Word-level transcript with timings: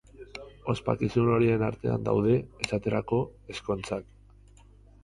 Ospakizun 0.73 1.29
horien 1.35 1.65
artean 1.67 2.09
daude, 2.09 2.35
esaterako, 2.69 3.21
ezkontzak. 3.57 4.11